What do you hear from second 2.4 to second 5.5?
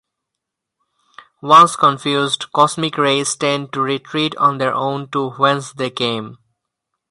cosmic rays tend to retreat on their own to